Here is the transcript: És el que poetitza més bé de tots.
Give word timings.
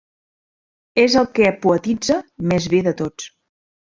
És 1.01 1.17
el 1.21 1.27
que 1.39 1.49
poetitza 1.65 2.17
més 2.53 2.65
bé 2.75 2.81
de 2.89 2.95
tots. 3.03 3.29